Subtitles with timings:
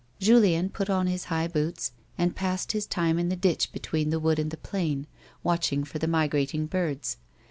[0.19, 4.19] Julien put on his high boots, and passed his time in the ditch between the
[4.19, 5.05] wood and the plain,
[5.43, 7.17] watching for the migrating birds.